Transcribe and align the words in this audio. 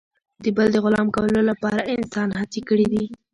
د 0.43 0.45
بل 0.57 0.67
د 0.73 0.77
غلام 0.85 1.07
کولو 1.15 1.41
لپاره 1.49 1.89
انسان 1.95 2.29
هڅې 2.39 2.61
کړي 2.69 2.87
دي. 2.93 3.05